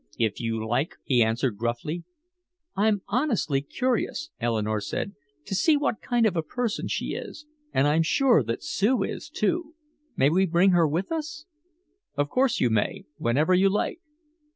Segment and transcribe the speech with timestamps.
[0.17, 2.03] "If you like," he answered gruffly.
[2.75, 5.13] "I'm honestly curious," Eleanore said,
[5.45, 7.45] "to see what kind of a person she is.
[7.71, 9.75] And I'm sure that Sue is, too.
[10.17, 11.45] May we bring her with us?"
[12.17, 13.99] "Of course you may whenever you like."